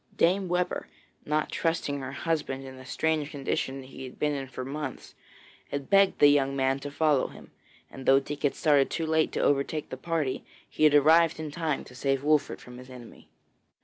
Dame 0.15 0.47
Webber, 0.47 0.87
not 1.27 1.51
trusting 1.51 1.99
her 1.99 2.11
husband 2.11 2.65
in 2.65 2.75
the 2.77 2.85
strange 2.87 3.29
condition 3.29 3.83
he 3.83 4.03
had 4.05 4.17
been 4.17 4.33
in 4.33 4.47
for 4.47 4.65
months, 4.65 5.13
had 5.69 5.91
begged 5.91 6.17
the 6.17 6.25
young 6.29 6.55
man 6.55 6.79
to 6.79 6.89
follow 6.89 7.27
him, 7.27 7.51
and 7.91 8.07
though 8.07 8.19
Dick 8.19 8.41
had 8.41 8.55
started 8.55 8.89
too 8.89 9.05
late 9.05 9.31
to 9.33 9.41
overtake 9.41 9.89
the 9.91 9.97
party, 9.97 10.43
he 10.67 10.85
had 10.85 10.95
arrived 10.95 11.39
in 11.39 11.51
time 11.51 11.83
to 11.83 11.93
save 11.93 12.23
Wolfert 12.23 12.59
from 12.59 12.79
his 12.79 12.89
enemy. 12.89 13.27